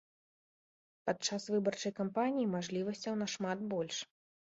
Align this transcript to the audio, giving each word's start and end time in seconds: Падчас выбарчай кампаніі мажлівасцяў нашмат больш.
Падчас 1.09 1.45
выбарчай 1.55 1.93
кампаніі 1.99 2.47
мажлівасцяў 2.55 3.13
нашмат 3.21 3.63
больш. 3.75 4.01